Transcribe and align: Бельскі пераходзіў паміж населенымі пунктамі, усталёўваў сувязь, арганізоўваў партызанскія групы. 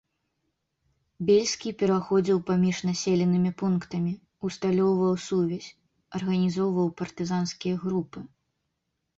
Бельскі 1.29 1.73
пераходзіў 1.81 2.37
паміж 2.47 2.77
населенымі 2.91 3.51
пунктамі, 3.59 4.13
усталёўваў 4.49 5.13
сувязь, 5.27 5.71
арганізоўваў 6.21 6.87
партызанскія 7.03 7.75
групы. 7.85 8.19